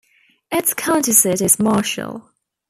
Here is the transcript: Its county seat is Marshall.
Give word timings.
Its 0.51 0.73
county 0.73 1.11
seat 1.11 1.41
is 1.41 1.59
Marshall. 1.59 2.31